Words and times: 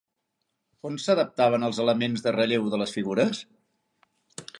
On 0.89 0.95
s'adaptaven 1.03 1.67
els 1.67 1.81
elements 1.83 2.25
de 2.29 2.33
relleu 2.37 2.65
de 2.75 2.79
les 2.85 2.95
figures? 2.99 3.43